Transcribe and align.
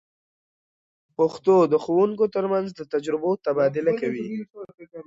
پښتو 1.17 1.55
د 1.71 1.75
ښوونکو 1.83 2.25
تر 2.35 2.45
منځ 2.53 2.67
د 2.73 2.81
تجربو 2.93 3.31
تبادله 3.45 3.91
کوي. 4.01 4.27